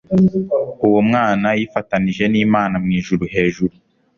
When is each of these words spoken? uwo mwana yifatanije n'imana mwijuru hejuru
uwo 0.87 0.99
mwana 1.09 1.47
yifatanije 1.59 2.23
n'imana 2.33 2.75
mwijuru 2.83 3.23
hejuru 3.33 3.73